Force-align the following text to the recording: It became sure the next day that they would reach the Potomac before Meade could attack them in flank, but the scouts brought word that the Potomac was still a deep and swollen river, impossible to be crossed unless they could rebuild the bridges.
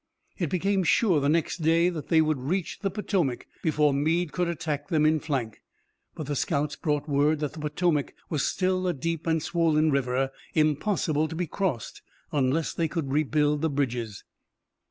It 0.39 0.49
became 0.49 0.83
sure 0.83 1.21
the 1.21 1.29
next 1.29 1.57
day 1.57 1.89
that 1.89 2.07
they 2.07 2.21
would 2.21 2.39
reach 2.39 2.79
the 2.79 2.89
Potomac 2.89 3.45
before 3.61 3.93
Meade 3.93 4.31
could 4.31 4.47
attack 4.47 4.87
them 4.87 5.05
in 5.05 5.19
flank, 5.19 5.61
but 6.15 6.25
the 6.25 6.35
scouts 6.35 6.75
brought 6.75 7.07
word 7.07 7.37
that 7.41 7.53
the 7.53 7.59
Potomac 7.59 8.15
was 8.27 8.43
still 8.43 8.87
a 8.87 8.93
deep 8.95 9.27
and 9.27 9.43
swollen 9.43 9.91
river, 9.91 10.31
impossible 10.55 11.27
to 11.27 11.35
be 11.35 11.45
crossed 11.45 12.01
unless 12.31 12.73
they 12.73 12.87
could 12.87 13.11
rebuild 13.11 13.61
the 13.61 13.69
bridges. 13.69 14.23